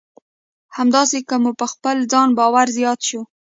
[0.77, 3.21] همداسې که مو په خپل ځان باور زیات شو.